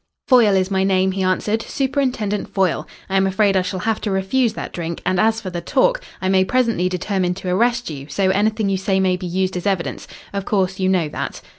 [0.27, 2.87] "Foyle is my name," he answered "Superintendent Foyle.
[3.07, 6.01] I am afraid I shall have to refuse that drink, and as for the talk,
[6.23, 9.67] I may presently determine to arrest you, so anything you say may be used as
[9.67, 10.07] evidence.
[10.33, 11.41] Of course you know that."